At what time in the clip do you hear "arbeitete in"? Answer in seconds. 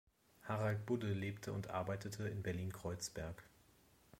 1.69-2.41